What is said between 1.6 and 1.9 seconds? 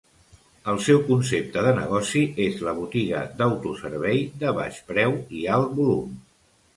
de